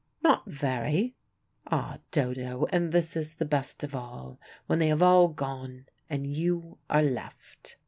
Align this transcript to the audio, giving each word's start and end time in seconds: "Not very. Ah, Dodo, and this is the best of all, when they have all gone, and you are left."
"Not 0.23 0.47
very. 0.49 1.13
Ah, 1.67 1.99
Dodo, 2.09 2.65
and 2.71 2.91
this 2.91 3.15
is 3.15 3.35
the 3.35 3.45
best 3.45 3.83
of 3.83 3.93
all, 3.95 4.39
when 4.65 4.79
they 4.79 4.87
have 4.87 5.03
all 5.03 5.27
gone, 5.27 5.85
and 6.09 6.25
you 6.25 6.79
are 6.89 7.03
left." 7.03 7.77